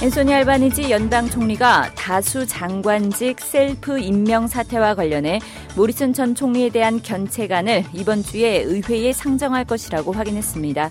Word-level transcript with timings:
앤소니 0.00 0.32
알바니지 0.32 0.92
연방 0.92 1.28
총리가 1.28 1.90
다수 1.96 2.46
장관직 2.46 3.40
셀프 3.40 3.98
임명 3.98 4.46
사태와 4.46 4.94
관련해 4.94 5.40
모리슨 5.76 6.12
전 6.12 6.36
총리에 6.36 6.68
대한 6.70 7.02
견책안을 7.02 7.84
이번 7.94 8.22
주에 8.22 8.58
의회에 8.58 9.12
상정할 9.12 9.64
것이라고 9.64 10.12
확인했습니다. 10.12 10.90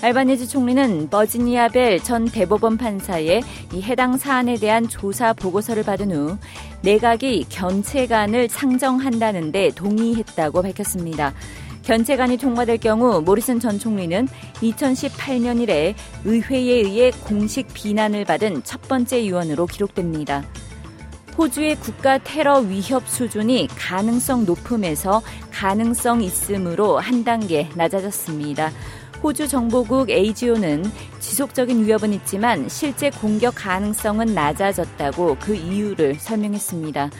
알바니지 0.00 0.48
총리는 0.48 1.10
버지니아 1.10 1.68
벨 1.68 2.00
전 2.02 2.24
대법원 2.24 2.78
판사의 2.78 3.42
이 3.74 3.82
해당 3.82 4.16
사안에 4.16 4.56
대한 4.56 4.88
조사 4.88 5.34
보고서를 5.34 5.82
받은 5.82 6.12
후 6.12 6.38
내각이 6.80 7.46
견책안을 7.50 8.48
상정한다는데 8.48 9.72
동의했다고 9.74 10.62
밝혔습니다. 10.62 11.34
견책안이 11.86 12.36
통과될 12.38 12.78
경우 12.78 13.22
모리슨 13.22 13.60
전 13.60 13.78
총리는 13.78 14.26
2018년 14.54 15.60
이래 15.60 15.94
의회에 16.24 16.80
의해 16.82 17.12
공식 17.12 17.68
비난을 17.72 18.24
받은 18.24 18.64
첫 18.64 18.82
번째 18.82 19.18
의원으로 19.18 19.66
기록됩니다. 19.66 20.44
호주의 21.38 21.76
국가 21.76 22.18
테러 22.18 22.58
위협 22.58 23.08
수준이 23.08 23.68
가능성 23.78 24.46
높음에서 24.46 25.22
가능성 25.52 26.22
있음으로 26.22 26.98
한 26.98 27.22
단계 27.22 27.68
낮아졌습니다. 27.76 28.72
호주 29.22 29.46
정보국 29.46 30.10
AGO는 30.10 30.84
지속적인 31.20 31.86
위협은 31.86 32.12
있지만 32.14 32.68
실제 32.68 33.10
공격 33.10 33.54
가능성은 33.54 34.34
낮아졌다고 34.34 35.36
그 35.40 35.54
이유를 35.54 36.16
설명했습니다. 36.16 37.10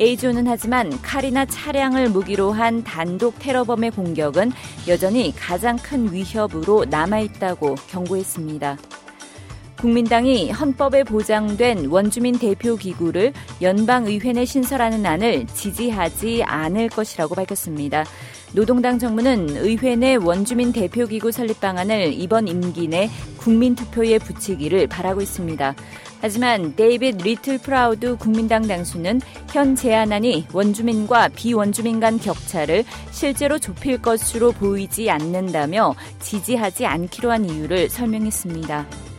A조는 0.00 0.46
하지만 0.48 0.90
칼이나 1.02 1.44
차량을 1.44 2.08
무기로 2.08 2.52
한 2.52 2.82
단독 2.82 3.38
테러범의 3.38 3.90
공격은 3.90 4.52
여전히 4.88 5.34
가장 5.36 5.76
큰 5.76 6.10
위협으로 6.12 6.86
남아있다고 6.86 7.74
경고했습니다. 7.88 8.78
국민당이 9.82 10.52
헌법에 10.52 11.02
보장된 11.02 11.86
원주민 11.86 12.38
대표 12.38 12.76
기구를 12.76 13.32
연방의회 13.60 14.32
내 14.32 14.44
신설하는 14.44 15.04
안을 15.04 15.48
지지하지 15.48 16.44
않을 16.44 16.88
것이라고 16.88 17.34
밝혔습니다. 17.34 18.04
노동당 18.52 19.00
정부는 19.00 19.56
의회 19.56 19.96
내 19.96 20.14
원주민 20.14 20.72
대표 20.72 21.08
기구 21.08 21.32
설립 21.32 21.60
방안을 21.60 22.12
이번 22.12 22.46
임기 22.46 22.86
내 22.86 23.10
국민투표에 23.38 24.20
붙이기를 24.20 24.86
바라고 24.86 25.20
있습니다. 25.20 25.74
하지만 26.20 26.76
데이빗 26.76 27.16
리틀 27.16 27.58
프라우드 27.58 28.14
국민당 28.14 28.68
당수는 28.68 29.20
현 29.50 29.74
제안안이 29.74 30.46
원주민과 30.52 31.30
비원주민 31.34 31.98
간 31.98 32.20
격차를 32.20 32.84
실제로 33.10 33.58
좁힐 33.58 34.00
것으로 34.00 34.52
보이지 34.52 35.10
않는다며 35.10 35.96
지지하지 36.20 36.86
않기로 36.86 37.32
한 37.32 37.50
이유를 37.50 37.90
설명했습니다. 37.90 39.11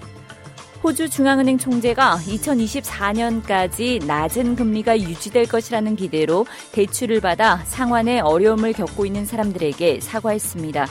호주 0.83 1.09
중앙은행 1.09 1.57
총재가 1.57 2.19
2024년까지 2.27 4.05
낮은 4.05 4.57
금리가 4.57 4.99
유지될 4.99 5.47
것이라는 5.47 5.95
기대로 5.95 6.45
대출을 6.73 7.21
받아 7.21 7.63
상환에 7.67 8.19
어려움을 8.19 8.73
겪고 8.73 9.05
있는 9.05 9.25
사람들에게 9.25 10.01
사과했습니다. 10.01 10.85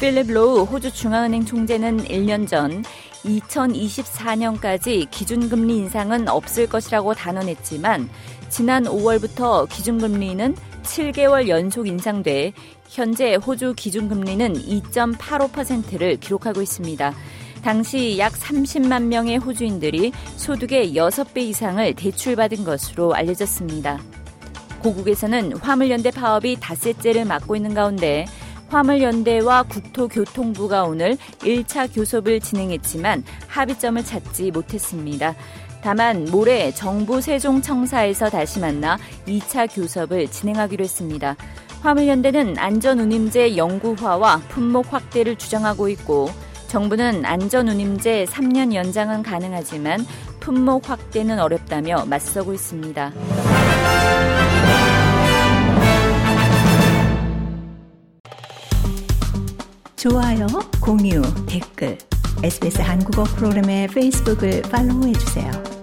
필립 0.00 0.32
로우 0.32 0.64
호주 0.64 0.92
중앙은행 0.92 1.44
총재는 1.44 1.98
1년 2.06 2.48
전 2.48 2.82
2024년까지 3.24 5.08
기준금리 5.08 5.76
인상은 5.76 6.28
없을 6.28 6.68
것이라고 6.68 7.14
단언했지만 7.14 8.08
지난 8.48 8.84
5월부터 8.84 9.68
기준금리는 9.68 10.56
7개월 10.82 11.46
연속 11.46 11.86
인상돼 11.86 12.52
현재 12.88 13.36
호주 13.36 13.74
기준금리는 13.76 14.54
2.85%를 14.54 16.16
기록하고 16.16 16.60
있습니다. 16.60 17.14
당시 17.62 18.18
약 18.18 18.32
30만 18.32 19.04
명의 19.04 19.36
호주인들이 19.36 20.12
소득의 20.36 20.94
6배 20.94 21.38
이상을 21.38 21.94
대출받은 21.94 22.64
것으로 22.64 23.14
알려졌습니다. 23.14 23.98
고국에서는 24.80 25.56
화물연대 25.56 26.10
파업이 26.12 26.56
닷새째를 26.60 27.24
맞고 27.24 27.56
있는 27.56 27.74
가운데 27.74 28.26
화물연대와 28.68 29.64
국토교통부가 29.64 30.84
오늘 30.84 31.16
1차 31.40 31.92
교섭을 31.92 32.40
진행했지만 32.40 33.24
합의점을 33.48 34.04
찾지 34.04 34.50
못했습니다. 34.50 35.34
다만 35.80 36.26
모레 36.30 36.72
정부 36.72 37.20
세종청사에서 37.20 38.30
다시 38.30 38.60
만나 38.60 38.98
2차 39.26 39.74
교섭을 39.74 40.28
진행하기로 40.28 40.84
했습니다. 40.84 41.36
화물연대는 41.80 42.58
안전운임제 42.58 43.56
영구화와 43.56 44.42
품목 44.48 44.92
확대를 44.92 45.36
주장하고 45.36 45.88
있고 45.90 46.28
정부는 46.68 47.24
안전운임제 47.24 48.26
3년 48.26 48.74
연장은 48.74 49.22
가능하지만 49.22 50.06
품목 50.38 50.88
확대는 50.88 51.40
어렵다며 51.40 52.04
맞서고 52.04 52.52
있습니다. 52.52 53.12
좋아요, 59.96 60.46
공유, 60.80 61.22
댓글, 61.46 61.98
SBS 62.42 62.82
한국어 62.82 63.24
프로그램의 63.24 63.88
페이스북을 63.88 64.62
팔로우해 64.62 65.12
주세요. 65.14 65.77